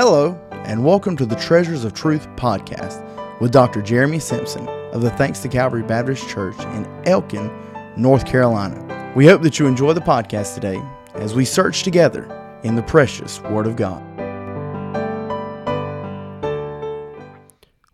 [0.00, 3.02] Hello, and welcome to the Treasures of Truth podcast
[3.40, 3.82] with Dr.
[3.82, 7.50] Jeremy Simpson of the Thanks to Calvary Baptist Church in Elkin,
[7.96, 9.12] North Carolina.
[9.16, 10.80] We hope that you enjoy the podcast today
[11.14, 12.30] as we search together
[12.62, 14.00] in the precious Word of God.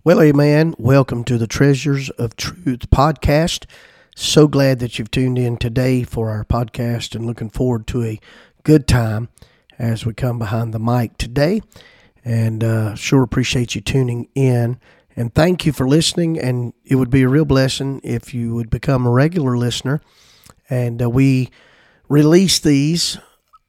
[0.04, 0.74] Well, amen.
[0.76, 3.64] Welcome to the Treasures of Truth podcast.
[4.14, 8.20] So glad that you've tuned in today for our podcast and looking forward to a
[8.62, 9.30] good time
[9.78, 11.62] as we come behind the mic today
[12.24, 14.80] and uh, sure appreciate you tuning in.
[15.16, 16.38] And thank you for listening.
[16.38, 20.00] And it would be a real blessing if you would become a regular listener.
[20.68, 21.50] And uh, we
[22.08, 23.18] release these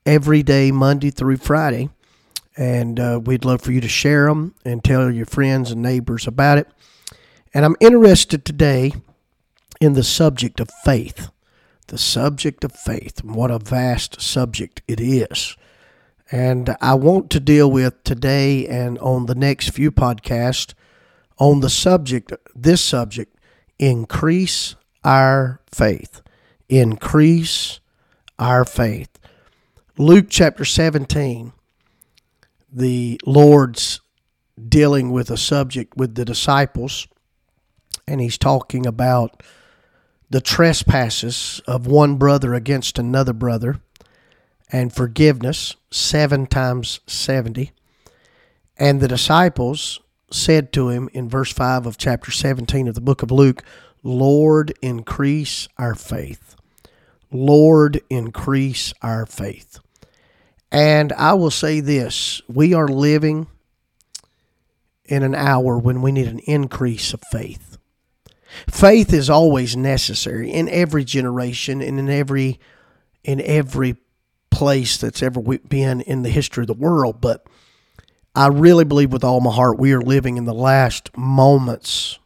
[0.06, 1.90] every day, Monday through Friday.
[2.58, 6.26] And uh, we'd love for you to share them and tell your friends and neighbors
[6.26, 6.68] about it.
[7.54, 8.94] And I'm interested today
[9.82, 11.30] in the subject of faith.
[11.88, 13.24] The subject of faith.
[13.24, 15.56] What a vast subject it is.
[16.32, 20.74] And I want to deal with today and on the next few podcasts
[21.38, 23.38] on the subject, this subject,
[23.78, 26.22] increase our faith.
[26.70, 27.80] Increase
[28.40, 29.20] our faith.
[29.98, 31.54] Luke chapter 17,
[32.72, 34.02] the Lord's
[34.68, 37.08] dealing with a subject with the disciples,
[38.08, 39.44] and he's talking about
[40.30, 43.80] the trespasses of one brother against another brother
[44.72, 47.72] and forgiveness, seven times 70.
[48.78, 50.00] And the disciples
[50.32, 53.64] said to him in verse 5 of chapter 17 of the book of Luke,
[54.04, 56.56] Lord, increase our faith.
[57.32, 59.80] Lord, increase our faith.
[60.72, 63.48] And I will say this we are living
[65.06, 67.78] in an hour when we need an increase of faith.
[68.70, 72.60] Faith is always necessary in every generation and in every
[73.24, 73.98] in every
[74.56, 77.20] place that's ever been in the history of the world.
[77.20, 77.46] But
[78.34, 82.20] I really believe with all my heart we are living in the last moments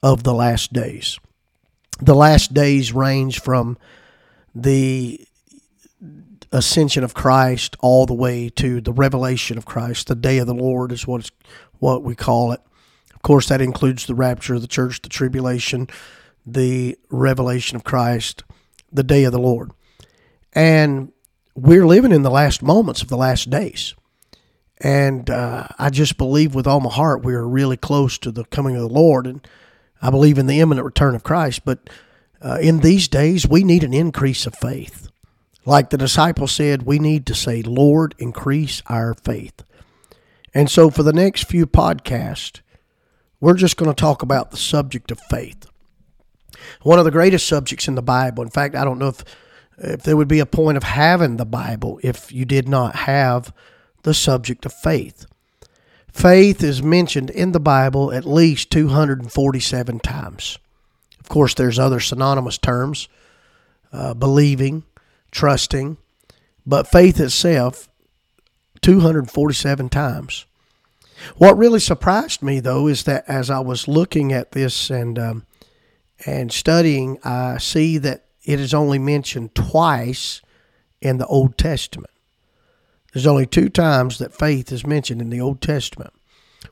[0.00, 1.18] of the last days.
[2.00, 3.76] The last days range from
[4.54, 5.26] the
[6.52, 10.06] ascension of Christ all the way to the revelation of Christ.
[10.06, 11.28] The day of the Lord is what
[11.80, 12.60] what we call it.
[13.12, 15.88] Of course, that includes the rapture of the church, the tribulation,
[16.46, 18.44] the revelation of Christ,
[18.92, 19.72] the day of the Lord.
[20.52, 21.10] And
[21.64, 23.94] we're living in the last moments of the last days.
[24.82, 28.44] And uh, I just believe with all my heart we are really close to the
[28.44, 29.26] coming of the Lord.
[29.26, 29.46] And
[30.02, 31.64] I believe in the imminent return of Christ.
[31.64, 31.88] But
[32.42, 35.08] uh, in these days, we need an increase of faith.
[35.64, 39.64] Like the disciples said, we need to say, Lord, increase our faith.
[40.52, 42.60] And so for the next few podcasts,
[43.40, 45.64] we're just going to talk about the subject of faith.
[46.82, 48.42] One of the greatest subjects in the Bible.
[48.42, 49.24] In fact, I don't know if
[49.78, 53.52] if there would be a point of having the Bible if you did not have
[54.02, 55.26] the subject of faith.
[56.12, 60.58] Faith is mentioned in the Bible at least 247 times.
[61.18, 63.08] Of course, there's other synonymous terms
[63.92, 64.84] uh, believing,
[65.32, 65.96] trusting,
[66.66, 67.88] but faith itself
[68.82, 70.46] 247 times.
[71.36, 75.46] What really surprised me, though, is that as I was looking at this and um,
[76.26, 80.42] and studying, I see that it is only mentioned twice
[81.00, 82.10] in the Old Testament.
[83.12, 86.12] There's only two times that faith is mentioned in the Old Testament.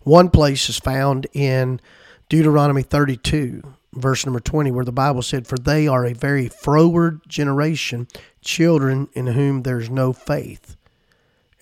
[0.02, 1.80] One place is found in
[2.28, 3.62] Deuteronomy 32,
[3.94, 8.08] verse number 20, where the Bible said, For they are a very froward generation,
[8.40, 10.76] children in whom there's no faith.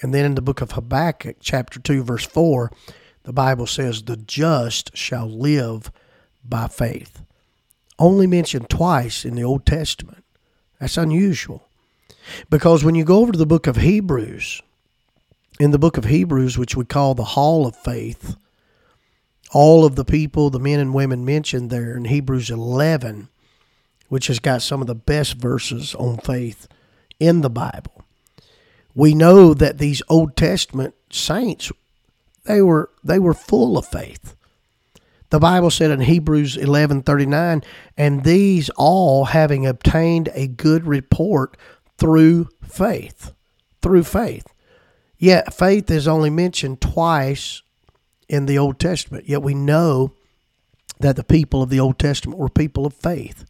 [0.00, 2.72] And then in the book of Habakkuk, chapter 2, verse 4,
[3.24, 5.92] the Bible says, The just shall live
[6.42, 7.22] by faith
[8.00, 10.24] only mentioned twice in the Old Testament.
[10.80, 11.68] That's unusual.
[12.48, 14.62] Because when you go over to the book of Hebrews,
[15.60, 18.36] in the book of Hebrews, which we call the Hall of Faith,
[19.52, 23.28] all of the people, the men and women mentioned there in Hebrews 11,
[24.08, 26.66] which has got some of the best verses on faith
[27.18, 28.04] in the Bible.
[28.94, 31.70] We know that these Old Testament saints,
[32.44, 34.34] they were they were full of faith.
[35.30, 37.62] The Bible said in Hebrews 11:39,
[37.96, 41.56] and these all having obtained a good report
[41.98, 43.32] through faith.
[43.80, 44.46] Through faith.
[45.18, 47.62] Yet faith is only mentioned twice
[48.28, 49.28] in the Old Testament.
[49.28, 50.12] Yet we know
[50.98, 53.44] that the people of the Old Testament were people of faith.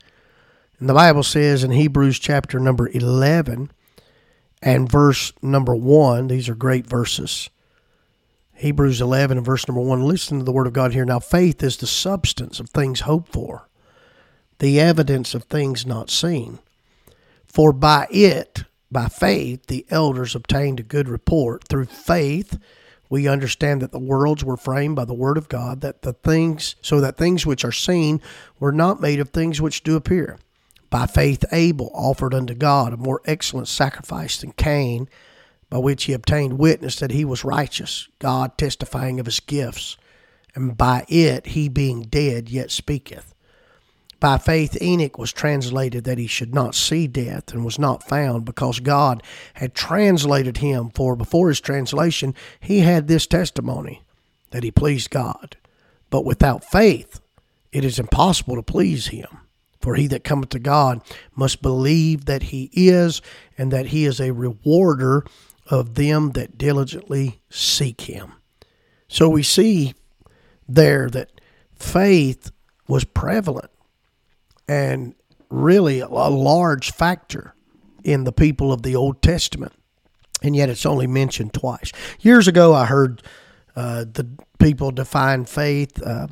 [0.78, 3.70] And the Bible says in Hebrews chapter number 11
[4.62, 7.50] and verse number 1, these are great verses.
[8.60, 10.02] Hebrews 11 and verse number 1.
[10.02, 11.06] Listen to the word of God here.
[11.06, 13.66] Now, faith is the substance of things hoped for,
[14.58, 16.58] the evidence of things not seen.
[17.46, 21.66] For by it, by faith, the elders obtained a good report.
[21.68, 22.58] Through faith,
[23.08, 26.76] we understand that the worlds were framed by the word of God, that the things,
[26.82, 28.20] so that things which are seen
[28.58, 30.38] were not made of things which do appear.
[30.90, 35.08] By faith, Abel offered unto God a more excellent sacrifice than Cain,
[35.70, 39.96] by which he obtained witness that he was righteous, God testifying of his gifts,
[40.54, 43.32] and by it he being dead yet speaketh.
[44.18, 48.44] By faith, Enoch was translated that he should not see death, and was not found,
[48.44, 49.22] because God
[49.54, 50.90] had translated him.
[50.90, 54.02] For before his translation, he had this testimony
[54.50, 55.56] that he pleased God.
[56.10, 57.20] But without faith,
[57.72, 59.28] it is impossible to please him.
[59.80, 61.00] For he that cometh to God
[61.34, 63.22] must believe that he is,
[63.56, 65.24] and that he is a rewarder
[65.70, 68.32] of them that diligently seek him.
[69.08, 69.94] So we see
[70.68, 71.40] there that
[71.74, 72.50] faith
[72.86, 73.70] was prevalent
[74.68, 75.14] and
[75.48, 77.54] really a large factor
[78.04, 79.72] in the people of the Old Testament.
[80.42, 81.92] And yet it's only mentioned twice.
[82.20, 83.22] Years ago, I heard
[83.76, 84.26] uh, the
[84.58, 86.28] people define faith uh,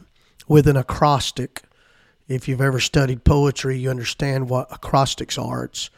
[0.47, 1.63] with an acrostic.
[2.27, 5.65] If you've ever studied poetry, you understand what acrostics are.
[5.65, 5.91] It's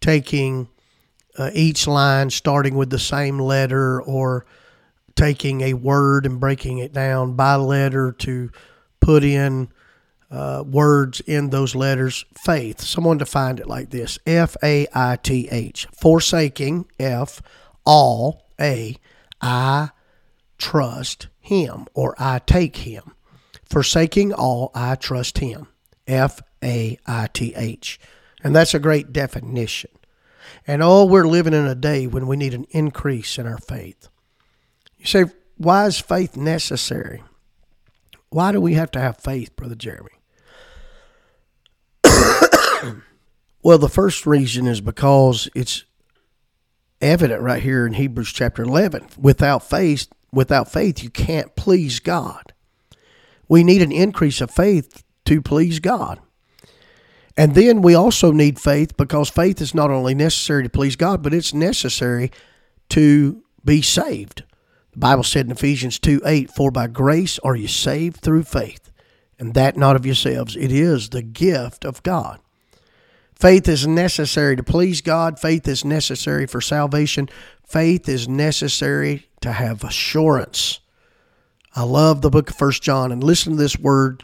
[0.00, 0.68] taking
[1.38, 4.46] uh, each line starting with the same letter or
[5.14, 8.50] taking a word and breaking it down by letter to
[9.00, 9.68] put in
[10.30, 12.80] uh, words in those letters faith.
[12.80, 15.86] Someone defined it like this F A I T H.
[15.92, 17.42] Forsaking, F,
[17.84, 18.96] all, A,
[19.40, 19.90] I
[20.56, 23.14] trust him or I take him.
[23.68, 25.68] Forsaking all, I trust him.
[26.06, 28.00] F A I T H.
[28.42, 29.90] And that's a great definition.
[30.66, 34.08] And oh, we're living in a day when we need an increase in our faith.
[34.98, 35.24] You say,
[35.56, 37.22] why is faith necessary?
[38.30, 40.10] Why do we have to have faith, Brother Jeremy?
[43.62, 45.84] well, the first reason is because it's
[47.00, 49.06] evident right here in Hebrews chapter 11.
[49.18, 52.52] Without faith, without faith you can't please God.
[53.48, 56.20] We need an increase of faith to please God.
[57.36, 61.22] And then we also need faith because faith is not only necessary to please God,
[61.22, 62.30] but it's necessary
[62.90, 64.44] to be saved.
[64.92, 68.92] The Bible said in Ephesians 2 8, For by grace are you saved through faith,
[69.38, 70.56] and that not of yourselves.
[70.56, 72.40] It is the gift of God.
[73.34, 75.40] Faith is necessary to please God.
[75.40, 77.28] Faith is necessary for salvation.
[77.66, 80.80] Faith is necessary to have assurance.
[81.74, 84.22] I love the book of First John and listen to this word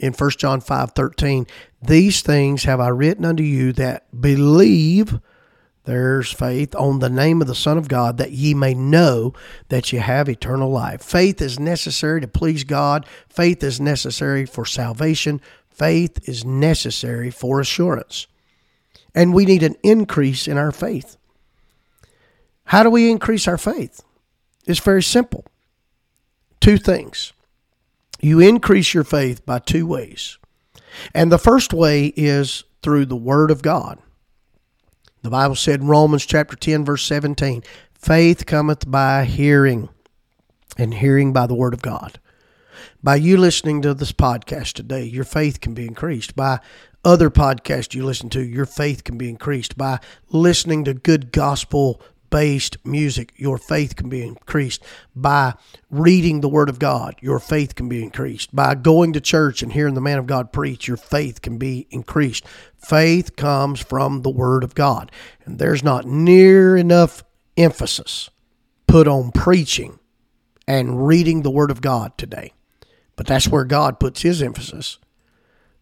[0.00, 1.46] in First John 5 13.
[1.82, 5.20] These things have I written unto you that believe,
[5.84, 9.32] there's faith, on the name of the Son of God, that ye may know
[9.68, 11.02] that ye have eternal life.
[11.02, 17.60] Faith is necessary to please God, faith is necessary for salvation, faith is necessary for
[17.60, 18.26] assurance.
[19.14, 21.16] And we need an increase in our faith.
[22.64, 24.02] How do we increase our faith?
[24.66, 25.44] It's very simple.
[26.60, 27.32] Two things.
[28.20, 30.38] You increase your faith by two ways.
[31.14, 33.98] And the first way is through the Word of God.
[35.22, 37.62] The Bible said in Romans chapter 10, verse 17,
[37.94, 39.90] faith cometh by hearing,
[40.78, 42.18] and hearing by the Word of God.
[43.02, 46.36] By you listening to this podcast today, your faith can be increased.
[46.36, 46.60] By
[47.04, 49.76] other podcasts you listen to, your faith can be increased.
[49.76, 54.82] By listening to good gospel based music, your faith can be increased.
[55.14, 55.54] By
[55.90, 58.54] reading the Word of God, your faith can be increased.
[58.54, 61.86] By going to church and hearing the man of God preach, your faith can be
[61.90, 62.46] increased.
[62.76, 65.12] Faith comes from the Word of God.
[65.44, 67.24] And there's not near enough
[67.56, 68.30] emphasis
[68.86, 69.98] put on preaching
[70.66, 72.52] and reading the Word of God today.
[73.16, 74.98] But that's where God puts his emphasis.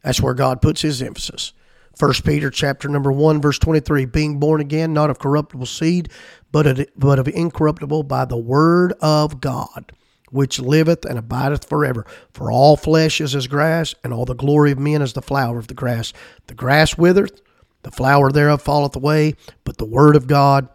[0.02, 1.52] That's where God puts his emphasis.
[1.98, 6.08] First Peter chapter number 1 verse 23 being born again not of corruptible seed
[6.52, 9.90] but of, but of incorruptible by the word of God
[10.30, 12.06] which liveth and abideth forever.
[12.32, 15.58] For all flesh is as grass and all the glory of men as the flower
[15.58, 16.12] of the grass.
[16.46, 17.42] The grass withereth
[17.82, 20.68] the flower thereof falleth away but the word of God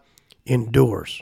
[0.46, 1.22] endures.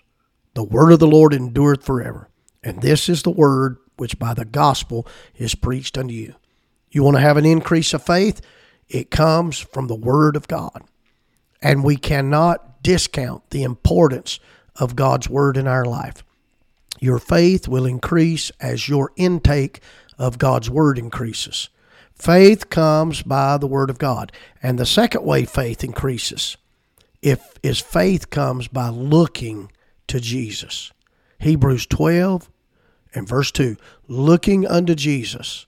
[0.55, 2.27] The word of the Lord endureth forever.
[2.63, 6.33] And this is the word which by the gospel is preached unto you.
[6.89, 8.41] You want to have an increase of faith
[8.91, 10.83] it comes from the Word of God.
[11.61, 14.39] And we cannot discount the importance
[14.75, 16.23] of God's Word in our life.
[16.99, 19.81] Your faith will increase as your intake
[20.17, 21.69] of God's Word increases.
[22.13, 24.31] Faith comes by the Word of God.
[24.61, 26.57] And the second way faith increases
[27.21, 29.71] if is faith comes by looking
[30.07, 30.91] to Jesus.
[31.39, 32.49] Hebrews 12
[33.13, 35.65] and verse 2 looking unto Jesus,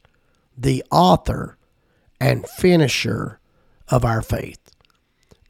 [0.57, 1.57] the author
[2.23, 3.37] and finisher
[3.89, 4.71] of our faith.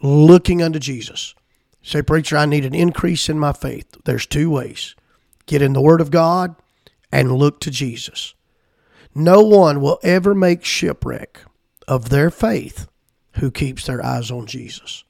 [0.02, 1.36] Looking unto Jesus.
[1.84, 3.86] Say, preacher, I need an increase in my faith.
[4.06, 4.96] There's two ways.
[5.46, 6.56] get in the Word of God,
[7.12, 8.34] and look to Jesus.
[9.14, 11.42] No one will ever make shipwreck
[11.88, 12.88] of their faith
[13.34, 15.04] who keeps their eyes on Jesus.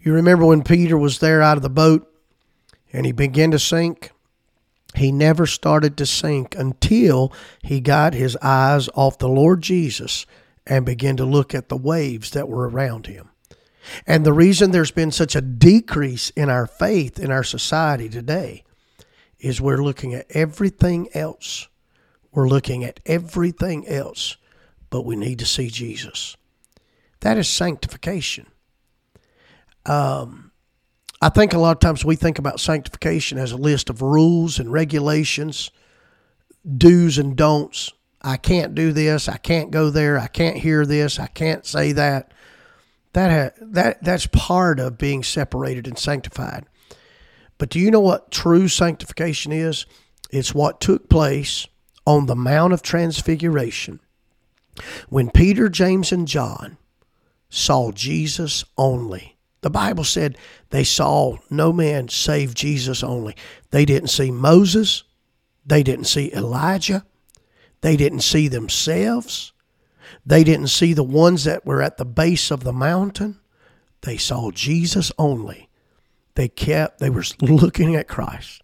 [0.00, 2.08] You remember when Peter was there out of the boat
[2.92, 4.12] and he began to sink?
[4.94, 7.32] He never started to sink until
[7.62, 10.24] he got his eyes off the Lord Jesus
[10.66, 13.30] and began to look at the waves that were around him.
[14.06, 18.64] And the reason there's been such a decrease in our faith in our society today
[19.38, 21.68] is we're looking at everything else.
[22.32, 24.38] We're looking at everything else,
[24.90, 26.36] but we need to see Jesus.
[27.20, 28.46] That is sanctification.
[29.86, 30.50] Um,
[31.20, 34.58] I think a lot of times we think about sanctification as a list of rules
[34.58, 35.70] and regulations,
[36.76, 37.92] do's and don'ts.
[38.24, 39.28] I can't do this.
[39.28, 40.18] I can't go there.
[40.18, 41.20] I can't hear this.
[41.20, 42.32] I can't say that.
[43.12, 46.64] That ha- that that's part of being separated and sanctified.
[47.58, 49.84] But do you know what true sanctification is?
[50.30, 51.68] It's what took place
[52.06, 54.00] on the Mount of Transfiguration
[55.08, 56.78] when Peter, James, and John
[57.50, 59.36] saw Jesus only.
[59.60, 60.36] The Bible said
[60.70, 63.36] they saw no man save Jesus only.
[63.70, 65.04] They didn't see Moses.
[65.64, 67.04] They didn't see Elijah.
[67.84, 69.52] They didn't see themselves.
[70.24, 73.40] They didn't see the ones that were at the base of the mountain.
[74.00, 75.68] They saw Jesus only.
[76.34, 78.62] They kept, they were looking at Christ.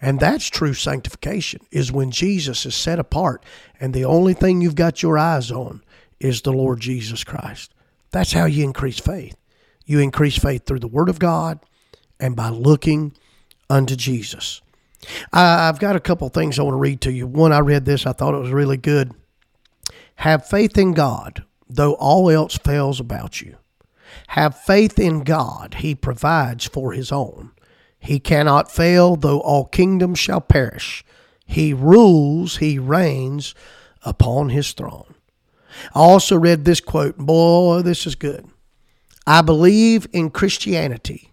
[0.00, 3.44] And that's true sanctification, is when Jesus is set apart
[3.80, 5.82] and the only thing you've got your eyes on
[6.20, 7.74] is the Lord Jesus Christ.
[8.12, 9.34] That's how you increase faith.
[9.86, 11.58] You increase faith through the Word of God
[12.20, 13.16] and by looking
[13.68, 14.62] unto Jesus.
[15.32, 17.26] I've got a couple things I want to read to you.
[17.26, 19.12] One, I read this, I thought it was really good.
[20.16, 23.56] Have faith in God, though all else fails about you.
[24.28, 27.52] Have faith in God, He provides for His own.
[27.98, 31.04] He cannot fail, though all kingdoms shall perish.
[31.46, 33.54] He rules, He reigns
[34.02, 35.14] upon His throne.
[35.94, 37.16] I also read this quote.
[37.16, 38.48] Boy, this is good.
[39.26, 41.32] I believe in Christianity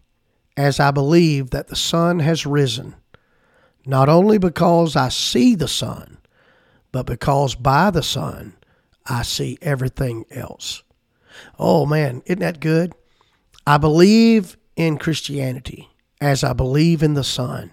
[0.56, 2.96] as I believe that the sun has risen,
[3.86, 6.18] not only because I see the sun,
[6.92, 8.56] but because by the sun
[9.06, 10.84] I see everything else.
[11.58, 12.94] Oh man, isn't that good?
[13.66, 15.90] I believe in Christianity
[16.22, 17.72] as I believe in the sun.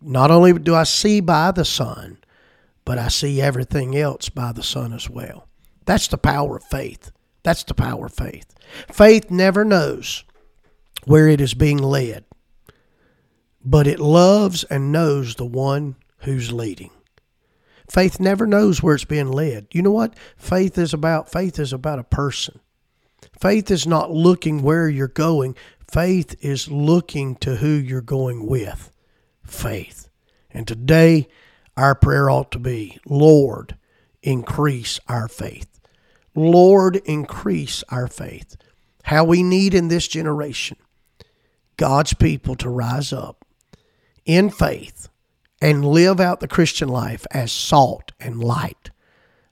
[0.00, 2.18] Not only do I see by the sun,
[2.84, 5.48] but I see everything else by the sun as well.
[5.84, 7.10] That's the power of faith.
[7.42, 8.46] That's the power of faith.
[8.90, 10.24] Faith never knows
[11.04, 12.24] where it is being led,
[13.64, 16.90] but it loves and knows the one who's leading.
[17.90, 19.66] Faith never knows where it's being led.
[19.72, 20.14] You know what?
[20.36, 22.60] Faith is about faith is about a person.
[23.40, 25.56] Faith is not looking where you're going.
[25.90, 28.92] Faith is looking to who you're going with.
[29.42, 30.08] Faith.
[30.50, 31.28] And today
[31.76, 33.76] our prayer ought to be, Lord,
[34.22, 35.80] increase our faith.
[36.34, 38.56] Lord, increase our faith.
[39.04, 40.76] How we need in this generation
[41.76, 43.37] God's people to rise up
[44.28, 45.08] in faith
[45.60, 48.90] and live out the Christian life as salt and light.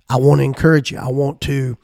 [0.08, 0.98] I want to encourage you.
[0.98, 1.76] I want to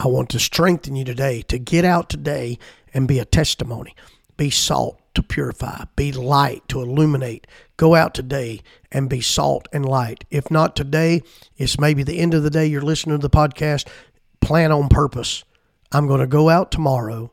[0.00, 2.58] I want to strengthen you today to get out today
[2.92, 3.96] and be a testimony.
[4.36, 7.46] Be salt to purify, be light to illuminate.
[7.76, 8.60] Go out today
[8.92, 10.24] and be salt and light.
[10.30, 11.22] If not today,
[11.56, 13.88] it's maybe the end of the day you're listening to the podcast.
[14.40, 15.42] Plan on purpose.
[15.90, 17.32] I'm going to go out tomorrow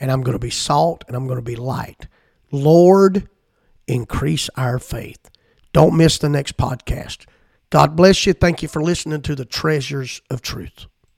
[0.00, 2.06] and I'm going to be salt and I'm going to be light.
[2.50, 3.28] Lord,
[3.86, 5.30] increase our faith.
[5.72, 7.26] Don't miss the next podcast.
[7.70, 8.32] God bless you.
[8.32, 10.86] Thank you for listening to the Treasures of Truth.